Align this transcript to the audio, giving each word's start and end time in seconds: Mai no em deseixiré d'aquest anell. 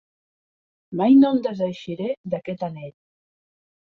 Mai 1.01 1.17
no 1.17 1.29
em 1.35 1.41
deseixiré 1.47 2.09
d'aquest 2.35 2.65
anell. 2.69 2.93